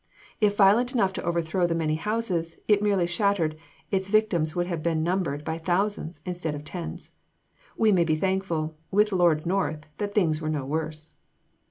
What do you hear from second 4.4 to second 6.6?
would have been numbered by thousands, instead